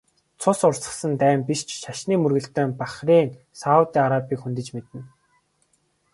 Цус 0.41 0.59
урсгасан 0.67 1.13
дайн 1.21 1.39
биш 1.47 1.61
ч 1.67 1.69
шашны 1.83 2.15
мөргөлдөөн 2.21 2.71
Бахрейн, 2.79 3.29
Саудын 3.61 4.03
Арабыг 4.05 4.39
хөндөж 4.41 4.67
мэднэ. 4.75 4.99